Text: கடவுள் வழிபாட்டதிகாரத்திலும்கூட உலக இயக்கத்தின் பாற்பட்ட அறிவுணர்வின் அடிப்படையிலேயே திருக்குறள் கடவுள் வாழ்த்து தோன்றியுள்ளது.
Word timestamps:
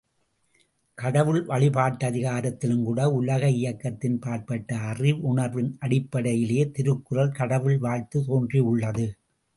கடவுள் 0.97 1.45
வழிபாட்டதிகாரத்திலும்கூட 1.45 3.05
உலக 3.11 3.49
இயக்கத்தின் 3.49 4.17
பாற்பட்ட 4.19 4.79
அறிவுணர்வின் 4.93 5.71
அடிப்படையிலேயே 5.79 6.65
திருக்குறள் 6.71 7.31
கடவுள் 7.31 7.77
வாழ்த்து 7.77 8.19
தோன்றியுள்ளது. 8.27 9.07